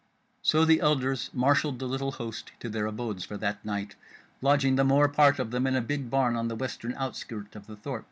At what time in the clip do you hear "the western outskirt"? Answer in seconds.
6.47-7.55